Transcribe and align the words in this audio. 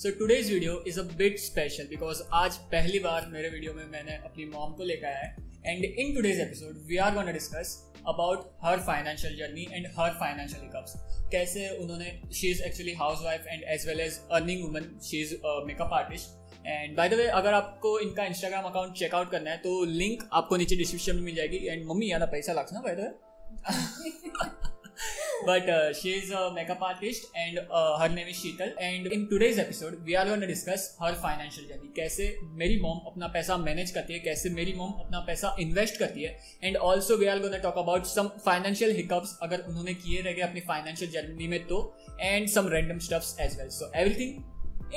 So 0.00 0.10
today's 0.18 0.50
video 0.52 0.74
is 0.88 0.98
a 1.00 1.02
bit 1.16 1.38
special 1.38 1.86
because 1.86 2.20
आज 2.34 2.54
पहली 2.68 2.98
बार 2.98 3.26
मेरे 3.30 3.48
वीडियो 3.48 3.72
में 3.74 3.84
मैंने 3.86 4.14
अपनी 4.16 4.44
मॉम 4.50 4.72
को 4.74 4.84
लेकर 4.84 5.06
आया 5.06 5.18
है। 5.18 5.34
And 5.66 5.84
in 5.84 6.14
today's 6.14 6.40
episode 6.40 6.78
we 6.88 6.96
are 6.96 7.14
gonna 7.14 7.32
discuss 7.32 7.74
about 8.08 8.46
her 8.62 8.80
financial 8.86 9.36
journey 9.38 9.66
and 9.72 9.86
her 9.98 10.14
financial 10.20 10.62
hiccups 10.62 10.94
कैसे 11.32 11.68
उन्होंने 11.76 12.32
she 12.34 12.50
is 12.50 12.62
actually 12.62 12.94
house 13.00 13.22
wife 13.24 13.46
and 13.46 13.64
as 13.74 13.86
well 13.88 14.00
as 14.00 14.18
earning 14.32 14.62
woman 14.64 14.88
she 15.10 15.20
is 15.22 15.34
makeup 15.66 15.92
artist 15.94 16.66
and 16.66 16.96
by 16.96 17.08
the 17.08 17.14
way 17.14 17.26
अगर 17.42 17.54
आपको 17.54 17.98
इनका 17.98 18.24
Instagram 18.26 18.70
account 18.70 18.96
checkout 18.98 19.30
करना 19.30 19.50
है 19.50 19.56
तो 19.58 19.82
link 19.92 20.28
आपको 20.32 20.56
नीचे 20.56 20.76
डिस्क्रिप्शन 20.76 21.16
में 21.16 21.22
मिल 21.22 21.34
जाएगी। 21.34 21.66
एंड 21.66 21.86
मम्मी 21.86 22.10
यार 22.10 22.26
पैसा 22.32 22.52
लग्स 22.52 22.72
ना 22.72 22.80
by 22.80 22.96
the 22.96 23.00
way 23.00 24.59
but 25.46 25.68
uh, 25.68 25.92
she 25.92 26.10
is 26.12 26.30
a 26.30 26.52
makeup 26.52 26.82
artist 26.82 27.26
and 27.34 27.60
uh, 27.70 27.98
her 27.98 28.08
name 28.08 28.28
is 28.28 28.36
Sheetal 28.36 28.72
and 28.78 29.06
in 29.06 29.28
today's 29.28 29.58
episode 29.58 30.00
we 30.04 30.16
are 30.16 30.24
going 30.24 30.40
to 30.40 30.46
discuss 30.46 30.96
her 31.00 31.12
financial 31.14 31.64
journey 31.64 31.90
कैसे 31.96 32.26
मेरी 32.58 32.80
mom 32.80 32.98
अपना 33.06 33.26
पैसा 33.34 33.56
manage 33.56 33.90
करती 33.90 34.14
है 34.14 34.18
कैसे 34.20 34.50
मेरी 34.50 34.72
मॉम 34.76 34.92
अपना 35.04 35.20
पैसा 35.26 35.54
इन्वेस्ट 35.60 35.98
करती 35.98 36.22
है 36.22 36.36
and 36.64 36.76
also 36.76 37.16
we 37.16 37.26
are 37.26 37.38
gonna 37.40 37.58
talk 37.64 37.78
about 37.78 38.04
some 38.06 38.28
financial 38.44 38.94
hiccups 38.96 39.38
अगर 39.42 39.64
उन्होंने 39.68 39.94
किए 40.04 40.20
रह 40.22 40.32
गए 40.32 40.42
अपनी 40.42 40.60
फाइनेंशियल 40.68 41.10
जर्नी 41.10 41.48
में 41.48 41.58
तो 41.66 41.82
and 42.20 42.48
some 42.48 42.68
random 42.72 42.98
stuffs 43.08 43.36
as 43.40 43.58
well 43.60 43.68
so 43.80 43.92
everything 43.96 44.42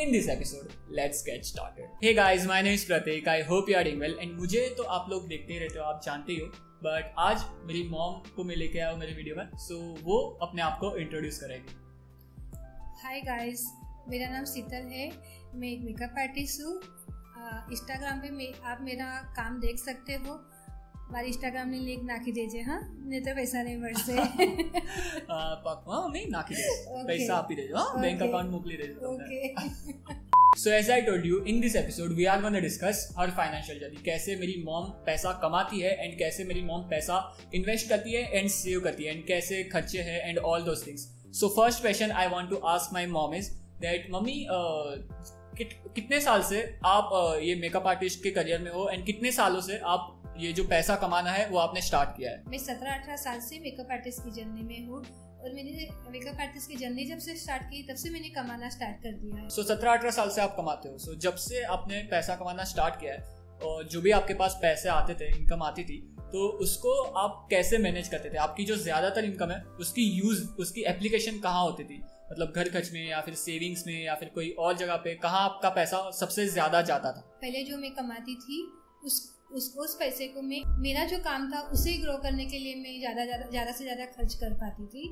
in 0.02 0.12
this 0.12 0.28
episode 0.34 0.70
let's 1.00 1.20
get 1.26 1.44
started 1.46 1.90
hey 2.04 2.14
guys 2.20 2.46
my 2.52 2.62
name 2.68 2.78
is 2.78 2.86
pratik 2.86 3.28
i 3.34 3.42
hope 3.50 3.68
you 3.72 3.76
are 3.80 3.84
doing 3.88 4.00
well 4.04 4.16
and 4.24 4.40
मुझे 4.40 4.64
तो 4.78 4.84
आप 4.96 5.10
लोग 5.10 5.28
देखते 5.28 5.60
रहते 5.60 5.80
हो 5.80 5.86
आप 5.86 6.02
जानते 6.06 6.34
ही 6.34 6.40
हो 6.40 6.48
बट 6.83 7.15
आज 7.19 7.45
मेरी 7.65 7.83
मॉम 7.89 8.15
को 8.37 8.45
मैं 8.45 8.57
लेके 8.57 8.79
आया 8.79 8.91
हूँ 8.91 8.99
मेरे 8.99 9.13
वीडियो 9.15 9.37
में 9.37 9.57
सो 9.59 9.75
so, 9.75 10.05
वो 10.05 10.19
अपने 10.43 10.63
आप 10.63 10.79
को 10.81 10.97
इंट्रोड्यूस 10.99 11.39
करेगी 11.39 11.77
हाय 13.03 13.21
गाइस 13.23 13.67
मेरा 14.09 14.29
नाम 14.29 14.45
शीतल 14.47 14.93
है 14.93 15.11
मैं 15.55 15.69
एक 15.69 15.83
मेकअप 15.83 16.19
आर्टिस्ट 16.19 16.63
हूँ 16.63 16.77
इंस्टाग्राम 17.71 18.21
पे 18.21 18.31
मैं 18.33 18.53
आप 18.65 18.79
मेरा 18.83 19.11
काम 19.37 19.61
देख 19.61 19.79
सकते 19.81 20.15
हो 20.19 20.41
મારી 21.11 21.29
ઇન્સ્ટાગ્રામની 21.29 21.79
લિંક 21.81 22.03
નાખી 22.05 22.33
દેજે 22.33 22.63
હા 22.63 22.81
ને 23.07 23.21
તો 23.21 23.35
પૈસા 23.35 23.63
નહીં 23.63 23.79
મળશે 23.81 24.17
પાકમાં 25.65 26.03
મમ્મી 26.03 26.27
નાખી 26.31 26.59
દેજો 26.59 27.05
પૈસા 27.07 27.37
આપી 27.37 27.57
દેજો 27.57 27.79
હા 27.79 28.03
બેંક 28.03 28.27
અકાઉન્ટ 28.27 28.53
મોકલી 28.53 28.79
દેજો 28.79 29.13
okay 29.13 29.41
so 30.58 30.70
as 30.70 30.90
I 30.92 31.02
told 31.02 31.26
you 31.26 31.40
in 31.44 31.60
this 31.62 31.76
episode 31.76 32.14
we 32.14 32.26
are 32.26 32.42
gonna 32.42 32.60
discuss 32.60 33.08
her 33.18 33.32
financial 33.32 33.80
journey 33.80 34.04
कैसे 34.06 34.36
मेरी 34.36 34.64
मॉम 34.66 34.86
पैसा 35.06 35.32
कमाती 35.42 35.80
है 35.80 35.94
एंड 36.04 36.18
कैसे 36.20 36.44
मेरी 36.44 36.62
मॉम 36.62 36.82
पैसा 36.90 37.18
इन्वेस्ट 37.56 37.90
करती 37.90 38.14
है 38.14 38.38
एंड 38.38 38.50
सेव 38.50 38.80
करती 38.80 39.04
है 39.04 39.16
एंड 39.16 39.26
कैसे 39.28 39.64
खर्चे 39.64 40.02
हैं 40.02 40.20
and 40.30 40.38
all 40.38 40.64
those 40.64 40.86
things 40.88 41.08
so 41.40 41.50
first 41.50 41.82
question 41.82 42.12
I 42.12 42.28
want 42.28 42.50
to 42.50 42.56
ask 42.68 42.94
my 42.94 43.06
mom 43.06 43.36
is 43.36 43.52
that 43.80 44.08
mummy 44.12 44.46
कितने 45.60 46.20
साल 46.20 46.44
से 46.44 46.62
आप 46.86 47.10
uh, 47.14 47.44
ये 47.44 47.56
मेकअप 47.56 47.88
आर्टिस्ट 47.88 48.24
के 48.24 48.32
करियर 48.32 48.60
में 48.60 48.72
हो 48.72 48.90
एंड 48.90 49.06
कितने 49.06 49.32
सालों 49.32 49.62
से 49.62 49.78
आप 49.86 50.10
ये 50.38 50.54
जो 50.54 50.64
पैसा 50.64 50.96
कमाना 50.96 51.32
है 51.32 51.48
वो 51.50 51.58
आपने 51.58 51.82
स्टार्ट 51.82 52.10
किया 52.18 52.32
है? 52.32 52.44
मैं 52.48 52.58
सत्रह 52.58 52.94
अठारह 52.94 53.16
साल 53.16 53.40
से 53.40 53.60
मेकअप 53.60 53.92
आर्टिस्ट 53.92 54.24
की 54.24 54.32
जर्नी 54.32 54.62
में 54.62 54.88
हूँ। 54.88 55.04
और 55.44 55.54
मैंने 55.54 55.88
मेकअप 56.12 56.42
आर्टिस्ट 56.42 56.70
की 56.70 56.76
जर्नी 56.78 57.06
जब 57.06 57.18
से 57.20 57.36
स्टार्ट 57.38 57.64
की 57.64 57.82
तब 57.84 57.96
से 57.96 58.10
मैंने 58.10 58.30
कमाना 58.32 58.70
स्टार्ट 58.70 59.04
कर 59.04 59.12
दिया 59.14 59.42
है। 59.42 59.50
सो 59.50 59.64
सत्रह 59.64 59.92
अठारह 59.92 60.12
साल 60.12 60.30
से 60.30 60.42
आप 60.42 60.56
कमाते 60.58 60.90
हो। 60.90 60.98
सो 60.98 61.14
so, 61.14 61.20
जब 61.20 61.36
से 61.38 61.64
आपने 61.74 62.02
पैसा 62.12 62.36
कमाना 62.36 62.64
स्टार्ट 62.64 63.00
किया 63.00 63.14
है 63.14 63.42
और 63.64 63.88
जो 63.88 64.02
भी 64.02 64.12
आपके 64.12 64.34
पास 64.34 64.58
पैसे 64.62 64.90
आते 64.90 65.14
थे 65.14 65.28
इनकम 65.32 65.64
आती 65.64 65.84
थी 65.84 66.02
तो 66.34 66.48
उसको 66.62 66.94
आप 67.20 67.48
कैसे 67.50 67.78
मैनेज 67.78 68.08
करते 68.08 68.30
थे? 68.30 68.38
आपकी 68.38 68.64
जो 68.66 68.76
ज़्यादातर 68.78 69.26
इनकम 69.26 69.52
है 69.52 69.62
उसकी 69.80 70.04
यूज़ 70.12 70.44
उसकी 70.60 70.84
एप्लीकेशन 70.86 71.40
कहाँ 71.40 71.64
होती 71.64 71.84
थी? 71.84 72.02
मतलब 72.32 72.54
घर 72.56 72.70
खर्च 72.70 72.90
में 72.94 73.06
या 73.08 73.20
फिर 73.22 73.34
सेविंग्स 73.36 73.86
में 73.88 74.04
या 74.04 74.16
फिर 74.16 74.30
कोई 74.36 74.50
और 74.60 74.78
जगह 74.78 74.96
पे 74.98 75.14
कहाँ 75.18 75.44
आपका 75.44 75.70
पैसा 75.72 76.10
सबसे 76.12 76.48
ज़्यादा 76.48 76.82
जाता 76.84 77.12
था? 77.12 77.22
पहले 77.42 77.64
जो 77.64 77.78
मैं 77.78 77.92
कमाती 77.96 78.36
थी 78.38 78.64
उस 79.06 79.22
उस 79.54 79.74
उस 79.80 79.96
पैसे 79.96 80.28
को 80.28 80.42
मैं 80.44 80.62
मेरा 80.82 81.04
जो 81.08 81.18
काम 81.24 81.52
था 81.52 81.60
उसे 81.74 81.98
ग्रो 82.00 82.18
करने 82.24 82.46
के 82.46 82.60
लिए 82.60 82.76
मैं 82.78 83.00
ज़्यादा 83.00 83.26
ज़्यादा 83.26 83.72
से 83.72 83.84
ज़्यादा 83.84 84.06
खर्च 84.14 84.34
कर 84.36 84.54
पाती 84.62 84.88
थी। 84.88 85.10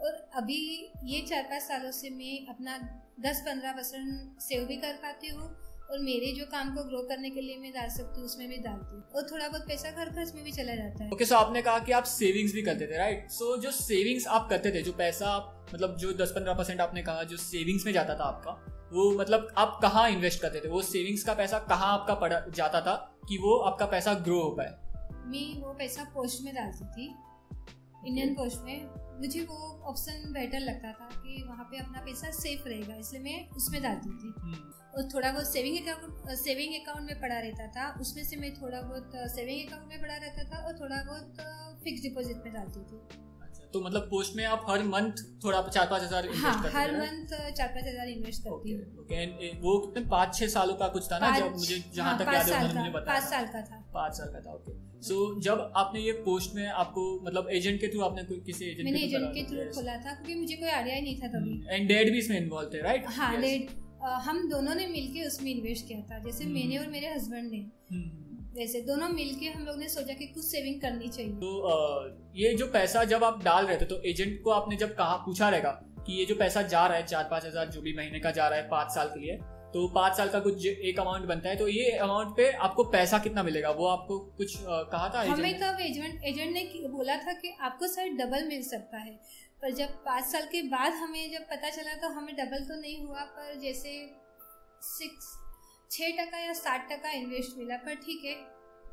और 0.00 0.12
अभी 0.36 0.58
ये 1.04 1.20
चार 1.28 1.42
पाँच 1.44 1.62
सालों 1.62 1.90
से 1.92 2.10
मैं 2.10 2.34
अपना 2.48 2.76
दस 3.22 3.40
पंद्रह 3.46 3.72
परसेंट 3.72 4.40
सेव 4.42 4.64
भी 4.66 4.76
कर 4.78 4.92
पाती 5.02 5.28
हूँ 5.28 5.48
और 5.90 5.98
मेरे 6.00 6.32
जो 6.32 6.44
काम 6.46 6.74
को 6.74 6.82
ग्रो 6.84 7.02
करने 7.08 7.30
के 7.30 7.40
लिए 7.40 7.56
मैं 7.58 7.72
डाल 7.72 7.88
सकती 7.90 8.20
हूँ 8.20 8.26
उसमें 8.26 8.48
भी 8.48 8.56
डालती 8.64 8.96
हूँ। 8.96 9.02
और 9.10 9.28
थोड़ा 9.30 9.48
बहुत 9.48 9.62
पैसा 9.68 9.90
घर 9.90 10.10
खर्च 10.14 10.32
में 10.34 10.42
भी 10.44 10.52
चला 10.52 10.74
जाता 10.74 11.04
है। 11.04 11.10
ओके 11.10 11.14
okay, 11.14 11.28
सो 11.28 11.34
so 11.34 11.40
आपने 11.40 11.62
कहा 11.62 11.78
कि 11.78 11.92
आप 11.92 12.04
सेविंग्स 12.06 12.52
भी 12.54 12.62
करते 12.62 12.86
थे 12.86 12.98
राइट 12.98 13.30
सो 13.30 13.54
so, 13.54 13.62
जो 13.62 13.70
सेविंग्स 13.72 14.26
आप 14.28 14.48
करते 14.50 14.72
थे 14.72 14.82
जो 14.82 14.92
पैसा 14.98 15.36
मतलब 15.74 15.96
जो 15.96 16.12
दस 16.14 16.32
पंद्रह 16.36 16.54
परसेंट 16.54 16.80
आपने 16.80 17.02
कहा 17.02 17.22
जो 17.24 17.36
सेविंग्स 17.38 17.86
में 17.86 17.92
जाता 17.92 18.14
था 18.14 18.24
आपका 18.24 18.52
वो 18.92 19.10
मतलब 19.18 19.54
आप 19.58 19.78
कहाँ 19.82 20.10
इन्वेस्ट 20.10 20.42
करते 20.42 20.60
थे? 20.60 20.68
वो 20.68 20.82
सेविंग्स 20.82 21.24
का 21.24 21.34
पैसा 21.34 21.58
कहाँ 21.58 21.92
आपका 21.92 22.14
पड़ा 22.14 22.40
जाता 22.48 22.80
था 22.80 22.94
कि 23.28 23.38
वो 23.38 23.58
आपका 23.58 23.86
पैसा 23.86 24.14
ग्रो 24.14 24.42
हो 24.42 24.50
पाए? 24.50 24.74
मैं 25.26 25.62
वो 25.62 25.72
पैसा 25.72 26.04
पोस्ट 26.04 26.42
में 26.42 26.54
डालती 26.54 26.84
थी। 26.84 27.14
इंडियन 28.06 28.34
पोस्ट 28.34 28.58
में। 28.64 28.86
मुझे 29.20 29.40
वो 29.40 29.82
ऑप्शन 29.84 30.32
बेटर 30.32 30.60
लगता 30.60 30.92
था 30.92 31.08
कि 31.14 31.44
वहाँ 31.48 31.64
पे 31.64 31.78
अपना 31.78 32.00
पैसा 32.00 32.30
सेफ़ 32.30 32.68
रहेगा 32.68 32.94
इसलिए 32.94 33.22
मैं 33.22 33.48
उसमें 33.48 33.82
डालती 33.82 34.10
थी। 34.10 34.30
और 34.96 35.08
थोड़ा 35.14 35.32
बहुत 35.32 35.52
सेविंग 35.52 35.88
अकाउंट 35.88 36.38
सेविंग 36.38 36.74
अकाउंट 36.74 37.10
में 37.10 37.20
पड़ा 37.20 37.38
रहता 37.38 37.66
था। 37.66 38.00
उसमें 38.00 38.24
से 38.24 38.36
मैं 38.36 38.54
थोड़ा 38.62 38.80
बहुत 38.80 39.12
सेविंग 39.14 39.68
अकाउंट 39.68 39.88
में 39.88 40.00
पड़ा 40.00 40.16
रहता 40.16 40.44
था 40.44 40.66
और 40.66 40.80
थोड़ा 40.80 41.04
बहुत 41.04 41.36
फिक्स 41.84 42.02
डिपॉजिट 42.02 42.36
में 42.36 42.54
डालती 42.54 42.80
थी। 42.80 43.27
तो 43.72 43.80
मतलब 43.80 44.02
पोस्ट 44.10 44.36
में 44.36 44.44
आप 44.46 44.64
हर 44.68 44.82
मंथ 44.84 45.22
थोड़ा 45.44 45.60
चार 45.68 45.86
पाँच 45.86 46.02
हज़ार 46.02 46.28
हाँ, 46.36 46.52
हर 46.74 46.92
मंथ 46.92 47.32
चार 47.52 47.68
पाँच 47.68 47.86
हज़ार 47.86 48.08
इन्वेस्ट 48.08 48.42
करती 48.44 48.72
हूँ। 48.72 49.60
वो 49.62 49.78
कितने 49.80 50.08
पाँच 50.10 50.34
छह 50.36 50.46
सालों 50.48 50.74
का 50.76 50.88
कुछ 50.88 51.10
था 51.12 51.18
ना 51.18 51.38
जब 51.38 51.56
मुझे 51.56 51.82
जहाँ 51.94 52.10
हाँ, 52.10 52.18
तक 52.18 52.32
याद 52.34 52.48
है 52.48 52.62
मुझे 52.68 52.90
बताया। 52.90 53.04
पाँच 53.08 53.24
साल 53.24 53.46
का 53.46 53.62
था। 53.62 53.80
पाँच 53.94 54.12
साल 54.14 54.28
का 54.28 54.40
था 54.40 54.54
ओके 54.54 54.76
सो 55.00 55.14
so, 55.14 55.42
जब 55.42 55.72
आपने 55.76 56.00
ये 56.00 56.12
पोस्ट 56.22 56.54
में 56.54 56.66
आपको 56.66 57.02
मतलब 57.26 57.48
एजेंट 57.52 57.80
के 57.80 57.88
थ्रू 57.88 58.00
आपने 58.02 58.22
कोई 58.24 58.40
किसी 58.46 58.64
एजेंट 58.64 58.84
मैंने 58.84 59.02
एजेंट 59.02 59.34
के 59.34 59.44
थ्रू 59.50 59.66
खोला 59.74 59.96
था 59.96 60.14
क्योंकि 60.14 60.34
मुझे 60.34 60.56
कोई 60.56 60.68
आइडिया 60.70 60.94
ही 60.94 61.02
नहीं 61.02 61.18
था 61.18 61.28
तभी। 61.28 61.60
एंड 61.68 61.88
डैड 61.88 62.10
भी 62.12 62.18
इसमें 62.18 62.38
इन्वॉल्व 62.38 62.70
थे 62.74 62.82
राइट 62.82 63.04
हाँ 63.16 63.36
डैड 63.40 63.68
हम 64.24 64.48
दोनों 64.50 64.74
ने 64.74 64.86
मिलके 64.88 65.26
उसमें 65.26 65.50
इन्वेस्ट 65.50 65.86
किया 65.88 66.00
था 66.10 66.18
जैसे 66.24 66.44
मैंने 66.46 66.78
और 66.78 66.86
मेरे 66.88 67.08
हस्बैंड 67.08 67.50
ने। 67.52 67.60
वैसे 68.54 68.80
दोनों 68.80 69.08
मिलके 69.08 69.46
हम 69.46 69.64
लोग 69.64 69.76
ने 69.78 69.88
सोचा 69.88 70.14
कि 70.14 70.26
कुछ 70.26 70.44
सेविंग 70.44 70.80
करनी 70.80 71.08
चाहिए। 71.08 71.32
तो 71.32 71.66
आ, 71.66 72.06
ये 72.34 72.54
जो 72.54 72.66
पैसा 72.66 73.04
जब 73.04 73.24
आप 73.24 73.44
डाल 73.44 73.66
रहे 73.66 73.76
थे 73.76 73.84
तो 73.84 74.02
एजेंट 74.02 74.42
को 74.42 74.50
आपने 74.50 74.76
जब 74.76 74.96
कहा 74.96 75.16
पूछा 75.16 75.48
रहेगा 75.48 75.70
कि 76.06 76.12
ये 76.12 76.26
जो 76.26 76.34
पैसा 76.34 76.62
जा 76.62 76.86
रहा 76.86 76.96
है 76.96 77.06
चार 77.06 77.24
पाँच 77.24 77.44
हज़ार 77.44 77.68
जो 77.68 77.80
भी 77.80 77.96
महीने 77.96 78.20
का 78.20 78.30
जा 78.30 78.48
रहा 78.48 78.58
है 78.58 78.68
पाँच 78.68 78.90
साल 78.94 79.08
के 79.08 79.20
लिए 79.20 79.36
तो 79.72 79.88
पाँच 79.88 80.16
साल 80.16 80.28
का 80.28 80.40
कुछ 80.40 80.66
एक 80.66 81.00
अमाउंट 81.00 81.24
बनता 81.24 81.48
है 81.48 81.56
तो 81.56 81.68
ये 81.68 81.90
अमाउंट 81.90 82.36
पे 82.36 82.50
आपको 82.50 82.84
पैसा 82.84 83.18
कितना 83.18 83.42
मिलेगा? 83.42 83.70
वो 83.70 83.86
आपको 83.86 84.18
कुछ 84.18 84.56
आ, 84.56 84.82
कहा 84.82 85.08
था 85.08 85.22
हमें 85.22 85.58
तब 85.58 85.80
एजेंट 85.80 86.24
एजेंट 86.24 86.52
ने 86.52 86.88
बोला 86.88 87.16
था 87.16 87.32
कि 87.32 87.56
आपको 87.60 87.86
सर 87.86 88.08
डबल 88.08 88.48
मिल 88.48 88.62
सकता 88.62 88.98
है 88.98 89.20
पर 89.62 89.70
जब 89.70 89.86
पाँच 89.86 90.24
साल 90.24 90.42
के 90.42 90.62
बाद 90.62 90.92
हमें 90.92 91.32
जब 91.32 91.40
पता 91.40 91.70
चला 91.70 91.94
तो 91.94 92.08
हमें 92.08 92.34
डबल 92.36 92.64
तो 92.64 92.80
नहीं 92.80 93.06
हुआ 93.06 93.20
पर 93.20 93.60
जैसे 93.60 94.10
सिक्स 94.82 95.47
छः 95.90 96.10
टका 96.18 96.38
या 96.38 96.52
साठ 96.52 96.90
टका 96.92 97.10
इन्वेस्ट 97.12 97.58
मिला 97.58 97.76
पर 97.76 97.94
ठीक 98.06 98.24
है 98.24 98.34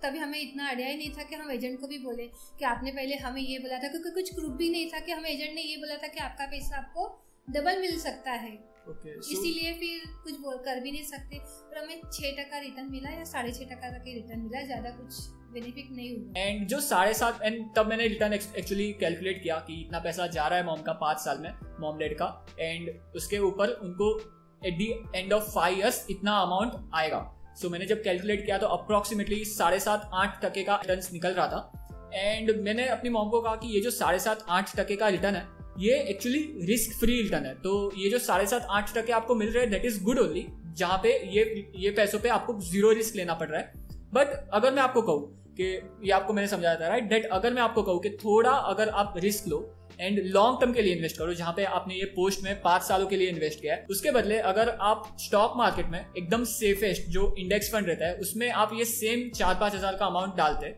तभी 0.03 0.19
हमें 0.19 0.39
इतना 0.39 0.67
आइडिया 0.67 0.87
ही 0.87 0.97
नहीं 0.97 1.09
था 1.09 1.23
कि 1.23 1.35
हम 1.35 1.51
एजेंट 1.51 1.79
को 1.81 1.87
भी 1.87 1.97
बोले 1.97 2.27
कि 2.59 2.65
आपने 2.65 2.91
पहले 2.91 3.15
हमें 3.15 3.41
ये 3.41 3.57
बोला 3.59 3.77
था 3.77 3.87
क्योंकि 3.87 4.09
कुछ 4.11 4.33
प्रूफ 4.35 4.55
भी 4.57 4.69
नहीं 4.69 4.89
था 4.91 4.99
कि 4.99 5.11
हम 5.11 5.25
एजेंट 5.25 5.53
ने 5.55 5.61
ये 5.61 5.77
बोला 5.77 5.95
था 6.03 6.07
कि 6.07 6.19
आपका 6.19 6.45
पैसा 6.45 6.77
आपको 6.77 7.07
डबल 7.47 7.79
मिल 7.81 7.99
सकता 7.99 8.31
है। 8.31 8.53
Okay, 8.85 9.13
so, 9.15 9.31
इसीलिए 9.31 9.73
फिर 9.73 10.01
कुछ 10.23 10.39
बोल 10.39 10.57
कर 10.65 10.79
भी 10.79 10.91
नहीं 10.91 11.03
सकते 11.03 11.39
पर 11.39 11.77
हमें 11.77 12.01
छह 12.13 12.31
टका 12.39 12.59
रिटर्न 12.59 12.91
मिला 12.91 13.09
या 13.09 13.23
साढ़े 13.23 13.51
छह 13.51 13.65
टका 13.65 13.89
तक 13.89 14.03
रिटर्न 14.07 14.41
मिला 14.41 14.61
ज़्यादा 14.65 14.89
कुछ 14.89 15.15
बेनिफिट 15.53 15.91
नहीं 15.91 16.15
हुआ। 16.15 16.41
एंड 16.41 16.67
जो 16.67 16.79
साढ़े 16.81 17.13
सात 17.13 17.41
एंड 17.43 17.65
तब 17.75 17.87
मैंने 17.87 18.07
रिटर्न 18.07 18.33
एक्चुअली 18.33 18.91
कैलकुलेट 18.99 19.41
किया 19.43 19.59
कि 19.67 19.81
इतना 19.81 19.99
पैसा 19.99 20.27
जा 20.27 20.47
रहा 20.47 20.59
है 20.59 20.65
मॉम 20.65 20.81
का 20.81 20.93
पाँच 21.01 21.19
साल 21.19 21.39
में 21.39 21.51
मॉम 21.79 21.97
डैड 21.97 22.17
का 22.17 22.27
एंड 22.59 22.89
उसके 23.15 23.39
ऊपर 23.39 23.69
उनको 23.79 24.13
at 24.61 24.77
the 24.77 24.93
end 25.15 25.33
of 25.33 25.49
five 25.51 25.77
years 25.77 26.05
इतना 26.09 26.37
अमाउंट 26.39 26.73
आएगा। 26.95 27.19
सो 27.55 27.65
so, 27.65 27.71
मैंने 27.71 27.85
जब 27.85 28.03
कैलकुलेट 28.03 28.45
किया 28.45 28.57
तो 28.57 28.67
अप्रोक्सीमेटली 28.69 29.43
साढ़े 29.45 29.79
सात 29.79 30.09
आठ 30.13 30.43
टके 30.45 30.63
का 30.63 30.75
रिटर्न 30.77 31.01
निकल 31.13 31.33
रहा 31.33 31.47
था। 31.47 32.09
एंड 32.13 32.51
मैंने 32.63 32.87
अपनी 32.89 33.09
मॉम 33.09 33.29
को 33.29 33.41
कहा 33.41 33.55
कि 33.55 33.67
ये 33.67 33.81
जो 33.81 33.91
साढ़े 33.91 34.19
सात 34.19 34.45
आठ 34.49 34.75
टके 34.79 34.95
का 34.95 35.07
रिटर्न 35.09 35.35
है 35.35 35.47
ये 35.79 35.95
एक्चुअली 36.09 36.39
रिस्क 36.65 36.99
फ्री 36.99 37.21
रिटर्न 37.21 37.45
है। 37.45 37.53
तो 37.61 37.91
ये 37.97 38.09
जो 38.09 38.19
साढ़े 38.19 38.45
सात 38.47 38.67
आठ 38.71 38.93
टके 38.97 39.11
आपको 39.13 39.35
मिल 39.35 39.49
रहे 39.49 39.63
हैं 39.63 39.71
दैट 39.71 39.85
इज़ 39.85 40.03
गुड 40.03 40.19
ओनली 40.19 40.45
जहाँ 40.77 40.97
पे 41.03 41.09
ये 41.29 41.43
ये 41.75 41.91
पैसों 41.91 42.19
पे 42.19 42.29
आपको 42.29 42.53
ज़ीरो 42.61 42.91
रिस्क 42.91 43.15
लेना 43.15 43.33
पड़ 43.33 43.47
रहा 43.47 43.59
है। 43.59 43.83
बट 44.13 44.49
अगर 44.53 44.73
मैं 44.73 44.81
आपको 44.81 45.01
कहूँ 45.01 45.53
कि 45.57 45.63
ये 46.03 46.11
आपको 46.11 46.33
मैंने 46.33 46.47
समझाया 46.47 46.75
था 46.75 46.87
राइट 46.87 47.09
दैट 47.09 47.25
अगर 47.33 47.53
मैं 47.53 47.61
आपको 47.61 47.83
कहूँ 47.83 47.99
कि 47.99 48.09
थोड़ा 48.23 48.51
अगर 48.51 48.89
आप 48.91 49.13
रिस्क 49.17 49.47
लो 49.47 49.59
एंड 49.99 50.19
लॉन्ग 50.25 50.59
टर्म 50.61 50.73
के 50.73 50.81
लिए 50.81 50.95
इन्वेस्ट 50.95 51.17
करो, 51.17 51.33
जहाँ 51.33 51.53
पे 51.53 51.63
आपने 51.65 51.95
ये 51.95 52.05
पोस्ट 52.15 52.43
में 52.43 52.61
पाँच 52.61 52.83
सालों 52.83 53.07
के 53.07 53.17
लिए 53.17 53.29
इन्वेस्ट 53.29 53.61
किया 53.61 53.73
है। 53.73 53.85
उसके 53.89 54.11
बदले 54.11 54.37
अगर 54.45 54.69
आप 54.83 55.15
स्टॉक 55.19 55.53
मार्केट 55.57 55.89
में 55.89 55.99
एकदम 55.99 56.43
सेफेस्ट 56.45 57.09
जो 57.09 57.33
इंडेक्स 57.39 57.71
फंड 57.71 57.87
रहता 57.87 58.07
है, 58.07 58.15
उसमें 58.17 58.49
आप 58.49 58.73
ये 58.73 58.85
सेम 58.87 59.29
चार 59.31 59.55
पाँच 59.59 59.75
हज़ार 59.75 59.95
का 59.95 60.05
अमाउंट 60.05 60.35
डालते 60.37 60.73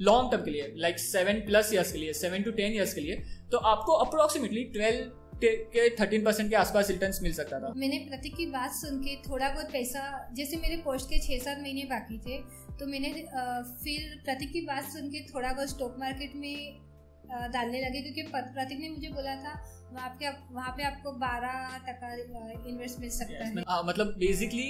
लॉन्ग 0.00 0.30
टर्म 0.30 0.42
के 0.44 0.50
लिए 0.50 0.72
लाइक 0.76 0.98
सेवन 1.00 1.40
प्लस 1.42 1.72
ईयर्स 1.72 1.92
के 1.92 1.98
लिए 1.98 2.12
सेवन 2.14 2.42
टू 2.42 2.50
टेन 2.52 2.72
ईयर्स 2.72 2.94
के 2.94 3.00
लिए 3.00 3.22
तो 3.52 3.58
आपको 3.68 3.92
अप्रोक्सीमेटली 4.00 4.64
ट्वेल्व 4.72 5.10
के 5.42 5.88
थर्टीन 5.96 6.24
परसेंट 6.24 6.48
के 6.50 6.56
आसपास 6.56 6.90
रिटर्न 6.90 7.12
मिल 7.22 7.32
सकता 7.34 7.58
था। 7.60 7.72
मैंने 7.76 7.98
प्रतीक 8.08 8.34
की 8.36 8.46
बात 8.48 8.72
सुन 8.74 8.98
के 9.00 9.16
थोड़ा 9.22 9.48
बहुत 9.48 9.72
पैसा, 9.72 10.02
जैसे 10.34 10.56
मेरे 10.56 10.76
पोस्ट 10.84 11.10
के 11.10 11.18
छः 11.18 11.44
सात 11.44 11.58
महीने 11.60 11.84
बाकी 11.90 12.18
थे 12.20 12.38
तो 12.78 12.86
मैंने 12.86 13.12
फिर 13.84 14.20
प्रतीक 14.24 14.52
की 14.52 14.60
बात 14.62 14.84
सुन 14.92 15.08
के 15.10 15.20
थोड़ा 15.26 15.52
बहुत 15.52 15.70
स्टॉक 15.70 15.96
मार्केट 15.98 16.32
में 16.36 16.85
डालने 17.28 17.80
लगे 17.80 18.00
क्योंकि 18.02 18.22
प्रतीक 18.32 18.78
ने 18.80 18.88
मुझे 18.90 19.08
बोला 19.10 19.34
था 19.36 19.54
वहाँ 19.92 20.08
पे 20.20 20.28
वहाँ 20.52 20.72
पे 20.76 20.82
आपको 20.84 21.12
बारह 21.20 21.76
टका 21.86 22.12
इन्वेस्ट 22.68 23.00
मिल 23.00 23.10
सकता 23.12 23.44
yes, 23.44 23.56
है। 23.56 23.64
आ, 23.68 23.82
मतलब 23.82 24.14
बेसिकली 24.18 24.68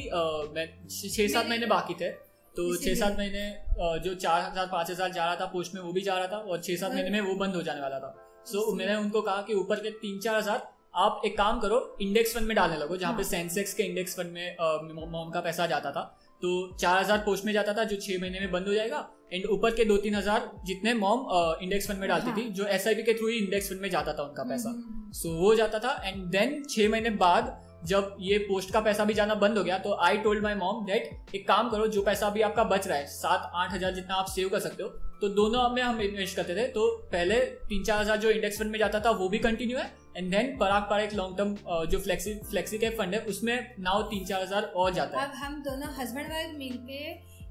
मैं 0.54 0.66
छः 0.88 1.28
सात 1.28 1.48
महीने 1.48 1.66
बाकी 1.68 1.94
थे 1.94 2.10
तो 2.54 2.76
छः 2.76 2.94
सात 2.94 3.18
महीने 3.18 4.00
जो 4.04 4.14
चार 4.16 4.42
हज़ार 4.42 4.66
पाँच 4.66 4.90
हज़ार 4.90 5.12
जा 5.12 5.24
रहा 5.24 5.36
था 5.36 5.46
पोस्ट 5.52 5.74
में 5.74 5.80
वो 5.82 5.92
भी 5.92 6.00
जा 6.02 6.18
रहा 6.18 6.26
था 6.26 6.36
और 6.38 6.60
छः 6.60 6.76
सात 6.76 6.92
महीने 6.92 7.10
में 7.10 7.20
वो 7.22 7.34
बंद 7.36 7.54
हो 7.54 7.62
जाने 7.62 7.80
वाला 7.80 7.98
था। 7.98 8.14
सो 8.46 8.58
so, 8.60 8.78
मैंने 8.78 8.94
उनको 8.96 9.22
कहा 9.22 9.42
कि 9.42 9.54
ऊपर 9.54 9.80
के 9.80 9.90
तीन 9.98 10.18
चार 10.20 10.36
हज़ार 10.36 10.68
आप 10.96 11.22
एक 11.26 11.36
काम 11.38 11.58
करो 11.60 11.96
इंडेक्स 12.00 12.34
फंड 12.34 12.46
में 12.46 12.54
डालने 12.56 12.76
लगो 12.76 12.96
जहाँ 12.96 13.16
पे 13.16 13.24
सेंसेक्स 13.24 13.70
हाँ। 13.70 13.76
के 13.76 13.82
इंडेक्स 13.82 14.16
फंड 14.16 14.32
में 14.32 15.10
मोम 15.10 15.30
का 15.30 15.40
पैसा 15.40 15.66
जाता 15.66 15.90
था। 15.90 16.04
तो 16.42 16.76
चार 16.76 16.98
हज़ार 16.98 17.18
पोस्ट 17.18 17.44
में 17.44 17.52
जाता 17.52 17.72
था 17.72 17.84
जो 17.84 17.96
छह 17.98 18.20
महीने 18.20 18.40
में 18.40 18.50
बंद 18.50 18.66
हो 18.66 18.74
जाएगा 18.74 19.08
एंड 19.32 19.46
ऊपर 19.48 19.74
के 19.74 19.84
दो 19.84 19.96
तीन 19.98 20.14
हज़ार 20.14 20.50
जितने 20.66 20.94
मॉम 20.94 21.26
इंडेक्स 21.62 21.88
फंड 21.88 21.98
में 21.98 22.08
डालती 22.08 22.30
हाँ। 22.30 22.38
थी 22.38 22.48
जो 22.50 22.66
एस 22.70 22.84
के 22.88 23.14
थ्रू 23.14 23.28
ही 23.28 23.36
इंडेक्स 23.36 23.70
फंड 23.70 23.80
में 23.80 23.90
जाता 23.90 24.12
था 24.12 24.22
उनका 24.22 24.42
पैसा 24.44 24.62
सो 24.62 24.68
हम्म, 24.70 24.92
हम्म, 24.92 25.26
हम्म। 25.26 25.38
वो 25.38 25.54
जाता 25.54 25.78
था 25.78 26.00
एंड 26.04 26.24
देन 26.30 26.62
छह 26.70 26.88
महीने 26.88 27.10
बाद 27.18 27.56
जब 27.84 28.16
ये 28.20 28.38
पोस्ट 28.40 28.72
का 28.72 28.80
पैसा 28.80 29.04
भी 29.04 29.14
जाना 29.14 29.34
बंद 29.36 29.58
हो 29.58 29.64
गया 29.64 29.78
तो 29.78 29.96
I 30.02 30.16
told 30.18 30.42
my 30.42 30.54
mom 30.54 30.84
that 30.86 31.34
एक 31.34 31.46
काम 31.48 31.68
करो 31.70 31.86
जो 31.88 32.02
पैसा 32.02 32.26
अभी 32.26 32.40
आपका 32.42 32.64
बच 32.66 32.86
रहा 32.88 32.98
है 32.98 33.06
सात 33.08 33.50
आठ 33.54 33.72
हज़ार 33.72 33.94
जितना 33.94 34.14
आप 34.14 34.26
सेव 34.28 34.48
कर 34.48 34.60
सकते 34.60 34.82
हो 34.82 34.88
तो 35.20 35.28
दोनों 35.34 35.68
में 35.70 35.82
हम 35.82 36.00
इन्वेस्ट 36.00 36.36
करते 36.36 36.56
थे 36.56 36.66
तो 36.70 36.88
पहले 37.12 37.40
तीन 37.68 37.84
चार 37.84 38.00
हज़ार 38.00 38.16
जो 38.16 38.30
इंडेक्स 38.30 38.58
फंड 38.58 38.70
में 38.70 38.78
जाता 38.78 39.00
था 39.00 39.10
वो 39.12 39.28
भी 39.28 39.38
कंटिन्यू 39.40 39.78
है 39.78 39.92
एंड 40.16 40.30
देन 40.30 40.56
पराग 40.58 40.82
पर 40.90 41.00
एक 41.00 41.12
लॉन्ग 41.14 41.36
टर्म 41.38 41.54
जो 41.86 41.98
फ्लेक्सी 42.00 42.34
फ्लेक्सी 42.50 42.78
कैप 42.78 42.98
फंड 42.98 43.14
है 43.14 43.20
उसमें 43.28 43.74
नाउ 43.80 44.02
तीन 44.10 44.24
चार 44.26 44.42
हज़ार 44.42 44.62
और 44.64 44.94
जाता 44.94 45.20
है। 45.20 45.28
अब 45.28 45.34
हम 45.36 45.62
दोनों 45.62 45.92
हस्बैंड 45.94 46.30
वाइफ 46.30 46.56
मिलके 46.58 47.04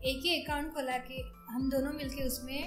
एक 0.10 0.22
ही 0.24 0.42
अकाउंट 0.42 0.74
खोला 0.74 0.98
के 1.06 1.22
हम 1.52 1.70
दोनों 1.70 1.94
मिलके 1.94 2.24
उसमें 2.24 2.60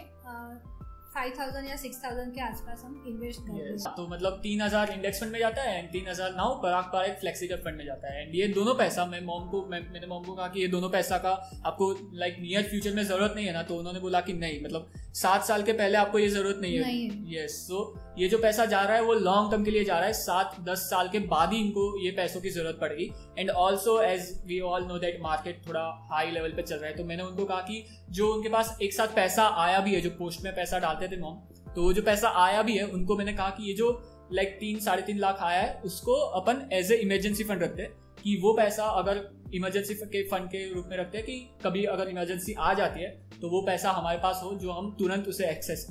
फाइव 1.10 1.32
थाउज़ेंड 1.38 1.68
या 1.68 1.76
सिक्स 1.76 2.02
थाउज़ेंड 2.04 2.32
के 2.34 2.40
आसपास 2.42 2.82
हम 2.84 3.04
इन्वेस्ट 3.08 3.40
करते 3.40 3.62
हैं। 3.62 3.94
तो 3.94 4.06
मतलब 4.08 4.32
तीन 4.42 4.60
हज़ार 4.62 4.90
इंडेक्स 4.90 5.20
फंड 5.20 5.32
में 5.32 5.38
जाता 5.38 5.62
है 5.62 5.78
एंड 5.78 5.88
तीन 5.92 6.08
हज़ार 6.08 6.34
नाउ 6.34 6.54
पराग 6.62 6.84
पर 6.92 7.04
एक 7.04 7.18
फ्लेक्सी 7.20 7.48
कैप 7.48 7.62
फंड 7.64 7.76
में 7.76 7.84
जाता 7.84 8.12
है। 8.12 8.22
एंड 8.22 8.34
ये 8.34 8.48
दोनों 8.50 8.74
पैसा 8.74 9.06
मैं 9.06 9.20
मॉम 9.24 9.48
को 9.50 9.64
मैं 9.70 9.80
मैंने 9.92 10.06
मॉम 10.06 10.22
को 10.24 10.34
कहा 10.34 10.48
कि 10.48 10.60
ये 10.60 10.68
दोनों 10.68 10.90
पैसा 10.90 11.18
का 11.18 11.32
आपको 11.66 11.90
लाइक 12.14 12.36
नियर 12.40 12.62
फ्यूचर 12.64 12.94
में 12.94 13.02
ज़रूरत 13.04 13.32
नहीं 13.36 13.46
है 13.46 13.52
ना 13.52 13.62
तो 13.62 13.76
उन्होंने 13.76 14.00
बोला 14.00 14.20
कि 14.20 14.32
नहीं 14.34 14.62
मतलब 14.64 14.90
सात 15.20 15.44
साल 15.44 15.62
के 15.62 15.72
पहले 15.72 15.98
आपको 15.98 16.18
ये 16.18 16.28
ज़रूरत 16.28 16.58
नहीं 16.62 16.74
है। 16.74 17.34
यस 17.34 17.52
सो 17.68 17.78
ये 18.18 18.28
जो 18.28 18.38
पैसा 18.38 18.64
जा 18.64 18.82
रहा 18.82 18.96
है 18.96 19.02
वो 19.02 19.14
लॉन्ग 19.14 19.50
टर्म 19.50 19.64
के 19.64 19.70
लिए 19.70 19.84
जा 19.84 19.98
रहा 19.98 20.06
है। 20.06 20.12
सात 20.14 20.56
दस 20.68 20.80
साल 20.90 21.08
के 21.08 21.18
बाद 21.28 21.52
ही 21.52 21.58
इनको 21.58 21.86
ये 22.04 22.10
पैसों 22.10 22.40
की 22.40 22.50
ज़रूरत 22.50 22.78
पड़ेगी। 22.80 23.10
And 23.38 23.50
also 23.50 24.00
as 24.02 24.30
we 24.46 24.60
all 24.62 24.84
know 24.84 24.98
that 24.98 25.18
market 25.22 25.66
थोड़ा 25.68 25.82
हाई 26.10 26.30
लेवल 26.30 26.52
पे 26.52 26.62
चल 26.62 26.76
रहा 26.76 26.90
है 26.90 26.96
तो 26.96 27.04
मैंने 27.04 27.22
उनको 27.22 27.44
कहा 27.44 27.60
कि 27.60 27.84
जो 28.10 28.32
उनके 28.34 28.48
पास 28.48 28.76
एक 28.82 28.94
साथ 28.94 29.14
पैसा 29.14 29.46
आया 29.64 29.80
भी 29.80 29.94
है 29.94 30.00
जो 30.00 30.10
पोस्ट 30.18 30.44
में 30.44 30.54
पैसा 30.54 30.78
डालते 30.78 31.08
थे 31.08 31.20
मॉम 31.20 31.34
तो 31.74 31.92
जो 31.92 32.02
पैसा 32.02 32.28
आया 32.44 32.62
भी 32.62 32.76
है 32.76 32.86
उनको 32.90 33.16
मैंने 33.16 33.32
कहा 33.32 33.50
कि 33.50 33.68
ये 33.68 33.74
जो 33.74 33.90
लाइक 34.32 34.56
तीन 34.60 34.78
साढ़े 34.80 35.02
तीन 35.02 35.18
लाख 35.18 35.38
आया 35.42 35.60
है 35.60 35.80
उसको 35.84 36.14
अपन 36.40 36.68
एज 36.72 36.92
ए 36.92 36.96
इमरजेंसी 36.98 37.44
फंड 37.44 37.62
रखते 37.62 37.82
हैं 37.82 37.90
कि 38.22 38.36
वो 38.42 38.52
पैसा 38.52 38.84
अगर 39.00 39.18
इमरजेंसी 39.54 39.94
के 39.94 40.22
फंड 40.22 40.48
के 40.48 40.74
रूप 40.74 40.86
में 40.88 40.96
रखते 40.96 41.18
हैं 41.18 41.26
कि 41.26 41.38
कभी 41.64 41.84
अगर 41.84 42.08
इमरजेंसी 42.08 42.54
आ 42.58 42.74
जाती 42.74 43.00
है 43.00 43.10
तो 43.40 43.50
वो 43.50 43.62
पैसा 43.62 43.90
हमारे 43.90 44.18
पास 44.18 44.40
हो 44.44 44.54
जो 44.54 44.70
हम 44.70 44.96
तुरंत 44.98 45.28
उसे 45.28 45.46
एक्सेस 45.46 45.86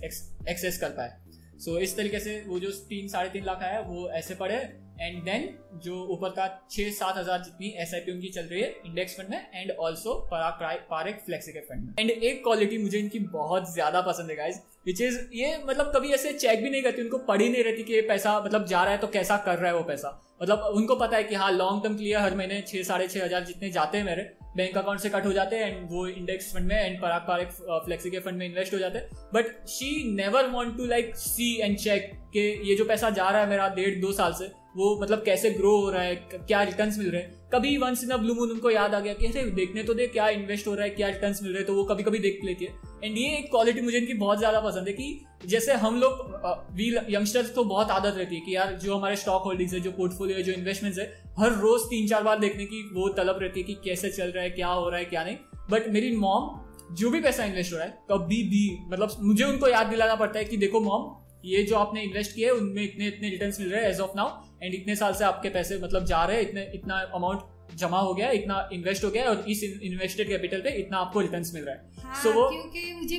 एक्सेस 0.49 0.79
कर 0.79 0.89
पाए। 0.89 1.17
सो 1.59 1.71
so, 1.71 1.81
इस 1.81 1.97
तरीके 1.97 2.19
से 2.19 2.43
वो 2.47 2.59
जो 2.59 2.71
तीन 2.89 3.07
साढ़े 3.07 3.29
तीन 3.29 3.45
लाख 3.45 3.63
आया 3.63 3.79
वो 3.79 4.09
ऐसे 4.09 4.35
पड़े। 4.35 4.86
एंड 4.99 5.23
देन 5.23 5.49
जो 5.83 5.95
ऊपर 6.11 6.29
का 6.31 6.47
छह 6.71 6.89
सात 6.91 7.17
हज़ार 7.17 7.41
जितनी 7.43 7.67
एस 7.81 7.93
आई 7.93 7.99
पी 7.99 8.11
उनकी 8.11 8.29
चल 8.29 8.41
रही 8.43 8.61
है 8.61 8.69
इंडेक्स 8.85 9.17
फंड 9.17 9.29
में 9.29 9.47
and 9.53 9.71
also 9.71 10.13
Parikh 10.31 11.19
flexi cap 11.25 11.61
fund 11.69 11.83
में. 11.83 11.93
एंड 11.99 12.09
एक 12.11 12.43
क्वालिटी 12.43 12.77
मुझे 12.77 12.99
इनकी 12.99 13.19
बहुत 13.33 13.73
ज़्यादा 13.73 14.01
पसंद 14.03 14.29
है 14.29 14.35
गाइज़ 14.35 14.57
विच 14.85 15.01
इज़ 15.01 15.19
ये 15.35 15.57
मतलब 15.65 15.91
कभी 15.95 16.13
ऐसे 16.13 16.31
चेक 16.33 16.63
भी 16.63 16.69
नहीं 16.69 16.81
करती, 16.83 17.01
उनको 17.01 17.17
पढ़ी 17.27 17.49
नहीं 17.49 17.63
रहती 17.63 17.83
कि 17.83 17.93
ये 17.93 18.01
पैसा 18.07 18.39
मतलब 18.41 18.65
जा 18.65 18.83
रहा 18.83 18.93
है 18.93 18.97
तो 18.97 19.07
कैसा 19.09 19.37
कर 19.45 19.57
रहा 19.57 19.67
है 19.67 19.77
वो 19.77 19.83
पैसा. 19.83 20.19
मतलब 20.41 20.59
उनको 20.75 20.95
पता 20.95 21.17
है 21.17 21.23
कि 21.23 21.35
हाँ 21.35 21.51
लॉन्ग 21.51 21.83
टर्म 21.83 21.95
के 21.97 22.03
लिए 22.03 22.15
हर 22.15 22.35
महीने 22.35 22.61
छह, 22.61 22.83
साढ़े 22.83 23.07
छह 23.07 23.23
हज़ार 23.25 23.43
जितने 23.45 23.69
जाते 23.71 23.97
हैं 23.97 24.05
मेरे 24.05 24.29
बैंक 24.57 24.77
अकाउंट 24.77 24.99
से 24.99 25.09
कट 25.09 25.25
हो 25.25 25.31
जाते 25.33 25.55
हैं 25.55 25.65
एंड 25.67 25.89
वो 25.89 26.05
इंडेक्स 26.07 26.53
फंड 26.53 26.67
में 26.67 26.75
एंड 26.75 26.99
पराग 27.01 27.21
पारक 27.21 27.51
फ्लेक्सी 27.85 28.09
के 28.11 28.19
फंड 28.19 28.37
में 28.37 28.45
इन्वेस्ट 28.45 28.73
हो 28.73 28.79
जाते 28.79 28.97
हैं. 28.97 29.09
But 29.33 29.67
she 29.69 29.89
never 30.13 30.47
want 30.49 30.77
to 30.77 30.85
like 30.85 31.15
see 31.17 31.55
and 31.57 31.77
check 31.77 32.11
के 32.33 32.47
ये 32.69 32.75
जो 32.75 32.85
पैसा 32.85 33.09
जा 33.11 33.29
रहा 33.29 33.41
है 33.41 33.49
मेरा 33.49 33.67
डेढ़, 33.69 33.99
दो 34.01 34.11
साल 34.13 34.33
से 34.33 34.51
वो 34.77 34.97
मतलब 35.01 35.21
कैसे 35.25 35.49
ग्रो 35.51 35.75
हो 35.75 35.89
रहा 35.89 36.01
है 36.01 36.15
क्या 36.25 36.61
रिटर्न 36.63 36.93
मिल 36.97 37.09
रहे 37.09 37.21
हैं। 37.21 37.35
कभी 37.53 37.77
once 37.77 38.03
in 38.03 38.09
a 38.09 38.17
blue 38.17 38.33
moon 38.35 38.49
उनको 38.51 38.69
याद 38.69 38.93
आ 38.95 38.99
गया 38.99 39.13
कि 39.13 39.27
अरे 39.27 39.43
देखने 39.51 39.83
तो 39.83 39.93
दे 39.93 40.07
क्या 40.07 40.27
इन्वेस्ट 40.31 40.67
हो 40.67 40.73
रहा 40.73 40.83
है, 40.83 40.89
क्या 40.91 41.07
रिटर्न 41.09 41.35
मिल 41.43 41.51
रहे 41.51 41.59
हैं 41.59 41.67
तो 41.67 41.73
वो 41.73 41.83
कभी 41.85 42.03
कभी 42.03 42.19
देख 42.19 42.39
लेती 42.45 42.65
है। 42.65 42.73
एंड 43.03 43.17
ये 43.17 43.37
एक 43.37 43.49
क्वालिटी 43.51 43.81
मुझे 43.81 43.97
इनकी 43.97 44.13
बहुत 44.15 44.37
ज़्यादा 44.37 44.59
पसंद 44.61 44.87
है 44.87 44.93
कि 44.93 45.25
जैसे 45.45 45.73
हम 45.75 45.99
लोग 45.99 46.75
वी 46.75 46.87
यंगस्टर्स 47.09 47.49
को 47.51 47.63
बहुत 47.65 47.91
आदत 47.91 48.17
रहती 48.17 48.35
है 48.35 48.41
कि 48.41 48.55
यार 48.55 48.73
जो 48.83 48.95
हमारे 48.95 49.15
स्टॉक 49.15 49.43
होल्डिंग्स 49.43 49.73
है, 49.73 49.79
जो 49.79 49.91
पोर्टफोलियो 49.91 50.37
है, 50.37 50.43
जो 50.43 50.53
इन्वेस्टमेंट्स 50.53 50.99
है, 50.99 51.11
हर 51.39 51.59
रोज 51.59 51.81
तीन 51.89 52.07
चार 52.07 52.23
बार 52.23 52.39
देखने 52.39 52.65
की 52.65 52.81
वो 52.93 53.09
तलब 53.17 53.39
रहती 53.41 53.59
है 53.59 53.65
कि 53.65 53.73
कैसे 53.83 54.09
चल 54.11 54.27
रहा 54.27 54.43
है, 54.43 54.49
क्या 54.51 54.67
हो 54.69 54.89
रहा 54.89 54.99
है, 54.99 55.05
क्या 55.05 55.23
नहीं। 55.23 55.37
बट 55.71 55.87
मेरी 55.89 56.15
मॉम 56.17 56.95
जो 56.95 57.09
भी 57.09 57.19
पैसा 57.21 57.45
इन्वेस्ट 57.45 57.73
हो 57.73 57.77
रहा 57.77 57.85
है, 57.85 57.97
कभी 58.11 58.43
भी 58.49 58.67
मतलब 58.89 59.15
मुझे 59.21 59.43
उनको 59.43 59.67
याद 59.67 59.87
दिलाना 59.87 60.15
पड़ता 60.15 60.39
है 60.39 60.45
कि 60.45 60.57
देखो 60.57 60.79
मॉम 60.81 61.15
ये 61.47 61.63
जो 61.63 61.75
आपने 61.75 62.01
इन्वेस्ट 62.01 62.35
किया 62.35 62.47
है 62.47 62.53
उनमें 62.53 62.83
इतने 62.83 63.07
इतने 63.07 63.29
रिटर्न 63.29 63.53
मिल 63.59 63.71
रहे 63.71 63.83
हैं 63.83 63.89
एज 63.89 63.99
ऑफ़ 63.99 64.11
नाउ 64.15 64.63
एंड 64.63 64.73
इतने 64.73 64.95
साल 64.95 65.13
से 65.13 65.23
आपके 65.23 65.49
पैसे 65.49 65.77
मतलब 65.77 66.05
जा 66.05 66.23
रहे 66.25 66.37
हैं 66.37 66.49
इतने 66.49 66.71
इतना 66.73 66.99
अमाउंट 67.15 67.75
जमा 67.75 67.99
हो 67.99 68.13
गया 68.13 68.29
इतना 68.31 68.69
इन्वेस्ट 68.73 69.03
हो 69.03 69.09
गया 69.09 69.25
और 69.25 69.45
इस 69.49 69.63
इन्वेस्टेड 69.63 70.27
कैपिटल 70.27 70.61
पे 70.61 70.69
इतना 70.69 70.97
आपको 70.97 71.19
रिटर्न 71.19 71.45
मिल 71.53 71.63
रहा 71.63 71.75
है। 71.75 72.03
हाँ, 72.03 72.23
so 72.23 72.33
वो 72.35 72.49
क्योंकि 72.49 72.93
मुझे 72.93 73.17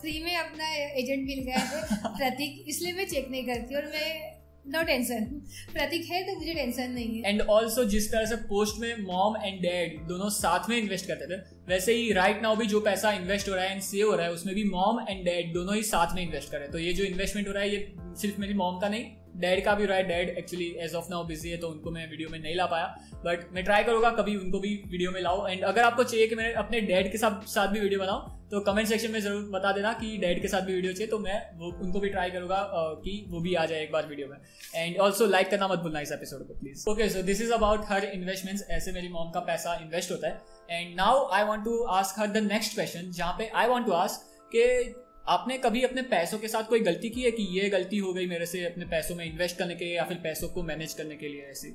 फ्री 0.00 0.22
में 0.24 0.36
अपना 0.36 0.68
एजेंट 0.74 1.26
मिल 1.26 1.38
गया 1.38 1.58
है 1.58 1.82
प्रतीक 2.18 2.64
इसलिए 2.68 2.92
मैं 2.92 3.06
चेक 3.06 3.28
नहीं 3.30 3.44
करती 3.46 3.74
और 3.74 3.84
मैं 3.84 4.35
नो 4.66 4.82
टेंशन 4.82 5.24
प्रतीक 5.72 6.04
है 6.04 6.22
तो 6.22 6.34
मुझे 6.38 6.54
टेंशन 6.54 6.90
नहीं 6.90 7.16
है. 7.16 7.30
एंड 7.30 7.40
ऑल्सो 7.42 7.84
जिस 7.86 8.10
तरह 8.12 8.24
से 8.26 8.36
पोस्ट 8.48 8.80
में 8.80 9.02
मॉम 9.02 9.36
एंड 9.36 9.60
डैड 9.62 10.00
दोनों 10.08 10.28
साथ 10.30 10.68
में 10.70 10.76
इन्वेस्ट 10.78 11.06
करते 11.06 11.26
थे, 11.26 11.38
वैसे 11.68 11.94
ही 11.94 12.12
राइट 12.12 12.42
नाउ 12.42 12.56
भी 12.56 12.66
जो 12.66 12.80
पैसा 12.80 13.12
इन्वेस्ट 13.12 13.48
हो 13.48 13.54
रहा 13.54 13.64
है 13.64 13.72
एंड 13.72 13.82
सेव 13.82 14.10
हो 14.10 14.16
रहा 14.16 14.26
है, 14.26 14.32
उसमें 14.32 14.54
भी 14.54 14.64
मॉम 14.70 15.00
एंड 15.08 15.24
डैड 15.24 15.52
दोनों 15.54 15.76
ही 15.76 15.82
साथ 15.84 16.14
में 16.14 16.22
इन्वेस्ट 16.22 16.50
कर 16.50 16.56
रहे 16.56 16.64
हैं। 16.64 16.72
तो 16.72 16.78
ये 16.78 16.92
जो 16.92 17.04
इन्वेस्टमेंट 17.04 17.48
हो 17.48 17.52
रहा 17.52 17.62
है, 17.62 17.70
ये 17.70 17.94
सिर्फ़ 18.20 18.40
मेरी 18.40 18.54
मॉम 18.54 18.78
का 18.80 18.88
नहीं 18.88 19.04
डैड 19.36 19.64
का 19.64 19.74
भी 19.74 19.86
रहा 19.86 19.96
है। 19.96 20.04
Dad 20.04 20.28
actually 20.38 20.66
as 20.80 20.94
of 20.94 21.10
now 21.10 21.24
busy 21.26 21.50
है 21.50 21.56
तो 21.56 21.68
उनको 21.68 21.90
मैं 21.90 22.08
वीडियो 22.10 22.28
में 22.28 22.38
नहीं 22.38 22.54
ला 22.54 22.66
पाया। 22.66 22.86
बट 23.24 23.52
मैं 23.54 23.64
ट्राई 23.64 23.84
करूँगा, 23.84 24.10
कभी 24.12 24.36
उनको 24.36 24.60
भी 24.60 24.74
वीडियो 24.86 25.10
में 25.10 25.20
लाऊं। 25.20 25.48
एंड 25.50 25.62
अगर 25.64 25.82
आपको 25.82 26.04
चाहिए 26.04 26.26
कि 26.26 26.34
मैं 26.34 26.52
अपने 26.54 26.80
डैड 26.82 27.12
के 27.12 27.18
साथ 27.18 27.46
साथ 27.48 27.68
भी 27.68 27.80
वीडियो 27.80 28.00
बनाऊँ 28.00 28.34
तो 28.50 28.60
कमेंट 28.62 28.88
सेक्शन 28.88 29.10
में 29.10 29.20
ज़रूर 29.20 29.42
बता 29.52 29.70
देना 29.72 29.92
कि 29.92 30.16
डैड 30.18 30.40
के 30.42 30.48
साथ 30.48 30.62
भी 30.62 30.74
वीडियो 30.74 30.92
चाहिए 30.92 31.06
तो 31.06 31.18
मैं 31.18 31.38
वो 31.58 31.70
उनको 31.84 32.00
भी 32.00 32.08
ट्राई 32.08 32.30
करूँगा 32.30 32.58
कि 33.04 33.14
वो 33.28 33.40
भी 33.40 33.54
आ 33.54 33.64
जाए 33.66 33.82
एक 33.82 33.92
बार 33.92 34.06
वीडियो 34.08 34.28
में। 34.28 34.36
एंड 34.74 34.98
ऑल्सो 34.98 35.26
लाइक 35.26 35.50
करना 35.50 35.68
मत 35.68 35.78
भूलना 35.78 36.00
इस 36.00 36.12
एपिसोड 36.12 36.46
को 36.48 36.54
please 36.54 36.84
okay 36.90 37.08
so 37.10 37.22
this 37.22 37.40
is 37.42 37.52
about 37.52 37.84
her 37.88 38.04
investments 38.04 38.62
ऐसे 38.70 38.92
मेरी 38.92 39.08
मॉम 39.08 39.30
का 39.30 39.40
पैसा 39.48 39.74
इन्वेस्ट 39.82 40.12
होता 40.12 40.28
है। 40.28 40.40
And 40.70 40.94
now 40.96 41.26
I 41.30 41.44
want 41.44 41.64
to 41.64 41.82
ask 41.94 42.20
her 42.20 42.28
the 42.28 42.44
next 42.44 42.74
question 42.74 43.10
जहाँ 43.12 43.34
पे 43.38 43.48
आई 43.54 43.68
वॉन्ट 43.68 43.86
टू 43.86 43.92
आस्क 43.94 44.28
के 44.52 44.66
आपने 45.28 45.56
कभी 45.58 45.82
अपने 45.82 46.02
पैसों 46.10 46.38
के 46.38 46.48
साथ 46.48 46.68
कोई 46.68 46.80
गलती 46.80 47.08
की 47.10 47.22
है 47.22 47.30
कि 47.30 47.48
ये 47.52 47.68
गलती 47.70 47.98
हो 47.98 48.12
गई 48.12 48.26
मेरे 48.26 48.46
से 48.46 48.64
अपने 48.64 48.84
पैसों 48.86 49.14
में 49.16 49.24
इन्वेस्ट 49.24 49.58
करने 49.58 49.74
के 49.74 49.84
लिए 49.84 49.96
या 49.96 50.04
फिर 50.04 50.16
पैसों 50.24 50.48
को 50.48 50.62
मैनेज 50.62 50.92
करने 50.94 51.16
के 51.16 51.28
लिए 51.28 51.46
ऐसी? 51.50 51.68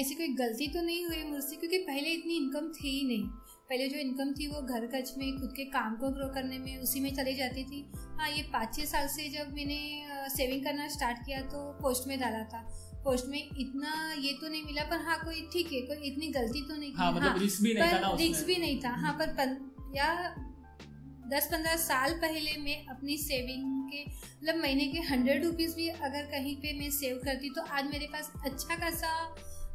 ऐसी 0.00 0.14
कोई 0.14 0.28
गलती 0.38 0.66
तो 0.68 0.80
नहीं 0.82 1.04
हुई 1.06 1.22
मुझसे, 1.24 1.56
क्योंकि 1.56 1.78
पहले 1.80 2.10
इतनी 2.10 2.36
इनकम 2.36 2.68
थी 2.72 2.88
ही 2.88 3.06
नहीं। 3.06 3.24
पहले 3.68 3.86
जो 3.88 3.98
इनकम 3.98 4.32
थी 4.32 4.46
वो 4.46 4.60
घर 4.62 4.86
खर्च 4.86 5.12
में 5.18 5.38
खुद 5.38 5.52
के 5.56 5.64
काम 5.70 5.94
को 6.00 6.08
ग्रो 6.08 6.28
करने 6.34 6.58
में 6.58 6.76
उसी 6.78 7.00
में 7.00 7.14
चली 7.14 7.34
जाती 7.36 7.64
थी। 7.64 7.80
हाँ 8.18 8.28
ये 8.30 8.42
पाँच 8.52 8.74
छः 8.76 8.84
साल 8.84 9.06
से 9.08 9.28
जब 9.28 9.52
मैंने 9.54 9.78
सेविंग 10.36 10.64
करना 10.64 10.88
स्टार्ट 10.88 11.18
किया 11.26 11.40
तो 11.54 11.62
पोस्ट 11.82 12.08
में 12.08 12.18
डाला 12.20 12.42
था। 12.52 12.60
पोस्ट 13.04 13.26
में 13.28 13.38
इतना 13.38 13.92
ये 14.18 14.32
तो 14.40 14.48
नहीं 14.48 14.62
मिला 14.64 14.82
पर 14.90 15.00
हाँ 15.06 15.18
कोई 15.24 15.42
ठीक 15.52 15.72
है 15.72 15.80
कोई 15.88 16.10
इतनी 16.10 16.28
गलती 16.32 16.62
तो 16.68 16.76
नहीं 16.76 16.92
हाँ, 16.94 17.12
मतलब 17.12 17.28
हाँ, 17.28 17.38
रिस्क 17.38 17.62
भी 17.62 17.74
नहीं 17.74 17.92
था 17.92 17.98
ना 17.98 18.14
रिस्क 18.18 18.46
भी 18.46 18.56
नहीं 18.56 18.80
था। 18.84 18.90
हाँ 18.96 19.12
पर 19.18 19.34
पन, 19.40 19.56
या 19.96 20.12
दस 21.28 21.48
पंद्रह 21.52 21.76
साल 21.76 22.12
पहले 22.22 22.56
मैं 22.62 22.76
अपनी 22.86 23.16
सेविंग 23.18 23.62
के 23.90 24.04
मतलब 24.04 24.62
महीने 24.62 24.86
के 24.86 24.98
हंड्रेड 25.08 25.44
रुपीज़ 25.44 25.74
भी 25.76 25.88
अगर 25.88 26.30
कहीं 26.32 26.54
पे 26.56 26.78
मैं 26.78 26.90
सेव 26.92 27.20
करती 27.24 27.50
तो 27.50 27.62
आज 27.70 27.90
मेरे 27.90 28.06
पास 28.12 28.30
अच्छा 28.44 28.76
खासा 28.76 29.12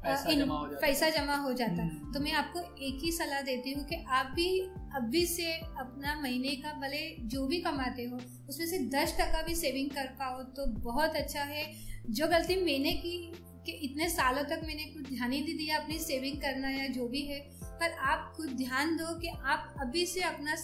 पैसा 0.03 1.09
जमा 1.09 1.35
हो 1.37 1.51
जाता 1.53 1.83
है। 1.83 2.11
तो 2.13 2.19
मैं 2.19 2.31
आपको 2.33 2.59
एक 2.59 3.03
ही 3.03 3.11
सलाह 3.11 3.41
देती 3.41 3.73
हूँ 3.73 3.83
कि 3.85 3.95
आप 4.09 4.31
भी 4.35 4.47
अभी 4.95 5.25
से 5.25 5.51
अपना 5.53 6.19
महीने 6.21 6.55
का 6.55 6.73
भले 6.79 7.01
जो 7.27 7.45
भी 7.47 7.59
कमाते 7.61 8.03
हो 8.03 8.17
उसमें 8.49 8.65
से 8.67 8.79
दस 8.89 9.15
टका 9.19 9.41
भी 9.41 9.55
सेविंग 9.55 9.89
कर 9.89 10.07
पाओ 10.19 10.41
तो 10.57 10.65
बहुत 10.81 11.15
अच्छा 11.15 11.43
है। 11.45 11.65
जो 12.09 12.27
गलती 12.27 12.55
मैंने 12.55 12.91
की 12.97 13.17
कि 13.65 13.71
इतने 13.85 14.09
सालों 14.09 14.43
तक 14.45 14.61
मैंने 14.67 14.85
कुछ 14.85 15.09
ध्यान 15.09 15.31
ही 15.31 15.41
नहीं 15.41 15.57
दिया 15.57 15.77
अपनी 15.77 15.97
सेविंग 15.99 16.37
करना 16.37 16.69
या 16.69 16.87
जो 16.87 17.07
भी 17.07 17.21
है 17.21 17.39
पर 17.81 17.93
आप 18.05 18.33
खुद 18.35 18.49
ध्यान 18.57 18.95
दो 18.95 19.13
कि 19.19 19.29
आप 19.45 19.75
अभी 19.81 20.05
से 20.05 20.21
अपना 20.23 20.55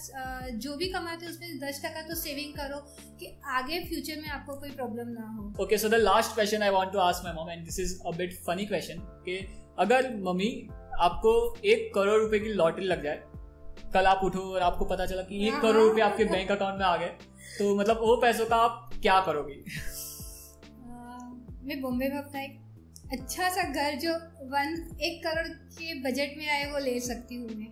जो 0.57 0.75
भी 0.77 0.87
कमाते 0.89 1.25
हो 1.25 1.31
उसमें 1.31 1.59
दस 1.59 1.81
टका 1.85 2.01
तो 2.07 2.15
सेविंग 2.17 2.53
करो 2.55 2.79
कि 3.19 3.31
आगे 3.51 3.79
फ्यूचर 3.85 4.19
में 4.21 4.27
आपको 4.31 4.55
कोई 4.55 4.69
प्रॉब्लम 4.71 5.07
ना 5.11 5.29
हो 5.29 5.63
okay 5.63 5.77
so 5.77 5.89
the 5.89 5.99
last 6.01 6.33
question 6.33 6.63
I 6.63 6.69
want 6.71 6.91
to 6.91 6.99
ask 7.01 7.23
my 7.23 7.33
mom 7.35 7.49
and 7.49 7.63
this 7.65 7.79
is 7.79 7.95
a 8.03 8.11
bit 8.17 8.35
funny 8.43 8.65
question 8.65 8.99
कि 9.25 9.39
अगर 9.79 10.13
मम्मी 10.21 10.51
आपको 11.01 11.33
एक 11.67 11.91
करोड़ 11.95 12.19
रुपए 12.19 12.39
की 12.39 12.53
लॉटरी 12.53 12.85
लग 12.85 13.03
जाए 13.03 13.23
कल 13.93 14.05
आप 14.07 14.21
उठो 14.23 14.43
और 14.51 14.61
आपको 14.63 14.85
पता 14.85 15.05
चला 15.05 15.21
कि 15.23 15.45
एक 15.47 15.53
हाँ, 15.53 15.61
करोड़ 15.61 15.83
रुपए 15.83 16.01
आपके 16.03 16.25
बैंक 16.27 16.49
हाँ। 16.49 16.57
अकाउंट 16.57 16.79
में 16.79 16.85
आ 16.85 16.95
गए 16.97 17.09
तो 17.57 17.75
मतलब 17.75 17.99
वो 18.01 18.15
पैसों 18.21 18.45
का 18.45 18.55
आप 18.61 18.89
क्या 19.01 19.19
करोगे 19.23 19.63
मैं 21.63 21.81
बॉम्बे 21.81 22.09
में 22.09 22.17
अपना 22.17 22.41
एक 22.41 22.66
अच्छा 23.07 23.49
सा 23.49 23.63
घर 23.63 23.95
जो 23.99 24.13
वन 24.47 24.73
एक 25.01 25.21
करोड़ 25.23 25.47
के 25.75 25.93
बजट 26.01 26.33
में 26.37 26.47
आए 26.47 26.63
वो 26.71 26.79
ले 26.85 26.99
सकती 27.01 27.35
हूँ 27.35 27.49
मैं। 27.49 27.67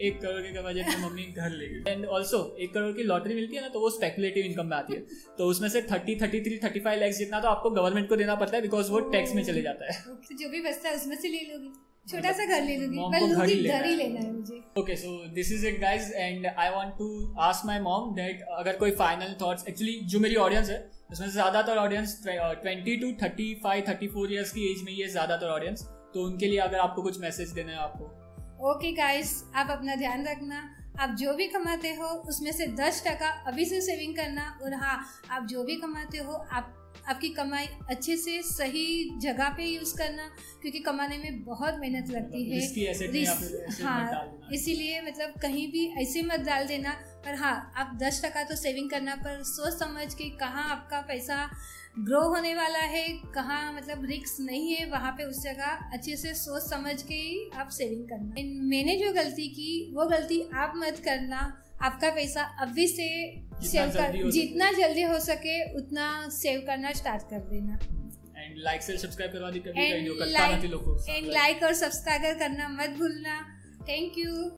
एक 0.00 0.16
करोड़ 0.22 0.40
के 0.46 0.62
बजट 0.62 0.88
में 0.88 1.02
मम्मी 1.02 1.22
घर 1.24 1.50
लेगी 1.50 1.90
एंड 1.90 2.06
ऑल्सो 2.06 2.40
एक 2.60 2.72
करोड़ 2.74 2.92
की 2.92 3.02
लॉटरी 3.02 3.34
मिलती 3.34 3.56
है 3.56 3.62
ना 3.62 3.68
तो 3.68 3.80
वो 3.80 3.90
स्पेकुलेटिव 3.90 4.44
इनकम 4.44 4.66
में 4.66 4.76
आती 4.76 4.94
है। 4.94 5.00
तो 5.38 5.46
उसमें 5.46 5.68
से 5.68 5.82
thirty 5.82 6.18
thirty 6.20 6.40
three 6.40 6.58
thirty 6.64 6.80
five 6.80 7.00
lakhs 7.00 7.18
जितना 7.18 7.40
तो 7.40 7.48
आपको 7.48 7.70
गवर्नमेंट 7.70 8.08
को 8.08 8.16
देना 8.16 8.34
पड़ता 8.34 8.56
है 8.56 8.62
बिकॉज़ 8.62 8.90
वो 8.90 9.00
टैक्स 9.12 9.34
में 9.34 9.42
चले 9.44 9.62
जाता 9.62 9.92
है। 9.92 10.00
तो 10.02 10.36
जो 10.36 10.48
भी 10.48 10.62
बचता 10.62 10.88
है 10.88 10.94
उसमें 10.96 11.16
से 11.16 11.28
ले 11.28 11.40
लोगी। 11.52 11.72
छोटा 12.06 12.32
सा 12.32 12.44
घर 12.46 12.62
ले 12.62 12.76
लूँगी। 12.76 12.98
मैं 13.10 13.20
लूँगी 13.22 13.62
घर 13.64 13.84
ही। 13.84 13.94
लेना 13.96 14.20
है 14.20 14.32
मुझे। 14.32 14.62
Okay 14.78 14.96
so 14.96 15.10
this 15.34 15.52
is 15.52 15.66
it 15.66 15.80
guys 15.80 16.10
and 16.12 16.46
I 16.48 16.70
want 16.70 16.92
to 16.98 17.08
ask 17.40 17.66
my 17.66 17.80
mom 17.80 18.14
that 18.14 18.42
अगर 18.58 18.76
कोई 18.76 18.90
फाइनल 18.96 19.36
थॉट्स 19.42 19.68
एक्चुअली 19.68 19.94
जो 20.06 20.20
मेरी 20.20 20.36
ऑडियंस 20.38 20.70
है 20.70 20.78
उसमें 21.12 21.26
से 21.26 21.32
ज़्यादातर 21.32 21.76
audience 21.78 22.18
twenty 22.26 22.96
two 22.96 23.12
thirty 23.22 23.54
five 23.62 23.84
thirty 23.88 24.08
four 24.08 24.32
years 24.32 24.52
की 24.52 24.70
एज 24.72 24.82
में 24.84 24.92
ही 24.92 25.00
है 25.00 25.08
ज़्यादातर 25.08 25.50
ऑडियंस 25.50 25.86
तो 26.14 26.24
उनके 26.24 26.46
लिए 26.46 26.58
अगर 26.60 26.78
आपको 26.80 27.02
कुछ 27.02 27.20
मैसेज 27.20 27.52
देना 27.52 27.72
है 27.72 27.78
आपको। 27.78 28.70
ओके 28.70 28.92
गाइस 28.92 29.42
आप 29.54 29.70
अपना 29.70 29.96
ध्यान 29.96 30.26
रखना। 30.26 30.68
आप 31.00 31.14
जो 31.18 31.32
भी 31.34 31.46
कमाते 31.48 31.94
हो 31.94 32.08
उसमें 32.28 32.52
से 32.52 32.66
दस 32.78 33.02
टका 33.06 33.28
अभी 33.46 33.64
से 33.64 33.80
सेविंग 33.80 34.16
करना। 34.16 34.42
और 34.62 34.74
हाँ 34.74 34.98
आप 35.30 35.46
जो 35.46 35.64
भी 35.64 35.76
कमाते 35.76 36.18
हो 36.18 36.32
आप 36.32 36.74
आपकी 37.08 37.28
कमाई 37.28 37.66
अच्छे 37.90 38.16
से 38.16 38.42
सही 38.42 39.18
जगह 39.18 39.48
पे 39.48 39.64
यूज़ 39.64 39.96
करना 39.98 40.28
क्योंकि 40.62 40.78
कमाने 40.78 41.18
में 41.18 41.44
बहुत 41.44 41.78
मेहनत 41.78 42.10
लगती 42.10 42.44
है। 42.50 42.60
हाँ 43.82 44.04
इसीलिए 44.52 45.00
मतलब 45.02 45.34
कहीं 45.42 45.72
भी 45.72 45.86
ऐसे 46.02 46.22
मत 46.22 46.40
डाल 46.40 46.66
देना। 46.66 46.90
पर 47.24 47.34
हाँ 47.34 47.72
आप 47.76 47.98
दस 48.02 48.22
टका 48.24 48.42
तो 48.44 48.56
सेविंग 48.56 48.90
करना 48.90 49.14
पर 49.14 49.42
सोच 49.42 49.78
समझ 49.78 50.14
के 50.14 50.28
कहाँ 50.30 50.68
आपका 50.70 51.00
पैसा 51.00 51.50
ग्रो 51.98 52.20
होने 52.20 52.54
वाला 52.54 52.78
है 52.78 53.08
कहाँ 53.34 53.72
मतलब 53.72 54.04
रिक्स 54.04 54.36
नहीं 54.40 54.74
है 54.74 54.86
वहाँ 54.90 55.12
पे 55.12 55.24
उस 55.24 55.42
जगह 55.42 55.90
अच्छे 55.92 56.16
से 56.16 56.34
सोच 56.34 56.62
समझ 56.62 57.02
के 57.02 57.14
ही 57.14 57.50
आप 57.54 57.68
सेविंग 57.68 58.08
करना। 58.08 58.34
मैंने 58.68 58.96
जो 58.96 59.12
गलती 59.12 59.48
की 59.48 59.92
वो 59.94 60.06
गलती 60.06 60.42
आप 60.54 60.72
मत 60.76 61.02
करना। 61.04 61.40
आपका 61.82 62.10
पैसा 62.14 62.42
अभी 62.62 62.86
से 62.88 63.08
सेव 63.70 63.90
कर 63.96 64.30
जितना 64.30 64.70
जल्दी 64.72 65.02
हो 65.02 65.18
सके 65.20 65.56
उतना 65.78 66.06
सेव 66.32 66.60
करना 66.66 66.92
स्टार्ट 66.92 67.22
कर 67.30 67.40
देना। 67.50 67.78
एंड 68.38 68.58
लाइक 68.64 68.82
से 68.82 68.96
सब्सक्राइब 68.98 69.32
करवा 69.32 69.50
दी 69.50 69.60
कभी 69.66 69.82
एंड 69.82 71.26
लाइक 71.32 71.62
और 71.62 71.74
सब्सक्राइब 71.80 72.38
करना 72.38 72.68
मत 72.68 72.96
भूलना। 72.98 73.40
Thank 73.88 74.18
you 74.18 74.50